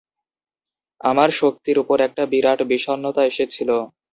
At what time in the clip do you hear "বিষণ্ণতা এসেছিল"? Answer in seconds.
2.71-3.69